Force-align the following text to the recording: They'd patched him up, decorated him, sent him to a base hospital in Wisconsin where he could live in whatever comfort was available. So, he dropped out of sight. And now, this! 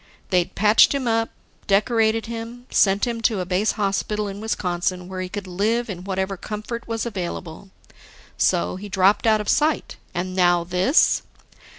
They'd 0.31 0.55
patched 0.55 0.95
him 0.95 1.07
up, 1.07 1.29
decorated 1.67 2.25
him, 2.25 2.65
sent 2.71 3.05
him 3.05 3.21
to 3.21 3.39
a 3.39 3.45
base 3.45 3.73
hospital 3.73 4.27
in 4.27 4.41
Wisconsin 4.41 5.07
where 5.07 5.21
he 5.21 5.29
could 5.29 5.45
live 5.45 5.91
in 5.91 6.03
whatever 6.05 6.37
comfort 6.37 6.87
was 6.87 7.05
available. 7.05 7.69
So, 8.35 8.77
he 8.77 8.89
dropped 8.89 9.27
out 9.27 9.41
of 9.41 9.47
sight. 9.47 9.97
And 10.15 10.35
now, 10.35 10.63
this! 10.63 11.21